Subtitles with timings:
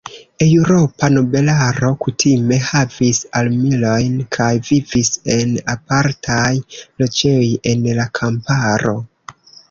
[0.43, 6.47] Eŭropa nobelaro kutime havis armilojn kaj vivis en apartaj
[7.03, 8.95] loĝejoj en la kamparo.